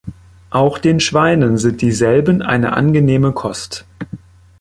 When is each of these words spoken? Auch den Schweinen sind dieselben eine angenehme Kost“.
Auch 0.49 0.79
den 0.79 0.99
Schweinen 0.99 1.59
sind 1.59 1.83
dieselben 1.83 2.41
eine 2.41 2.73
angenehme 2.75 3.33
Kost“. 3.33 3.85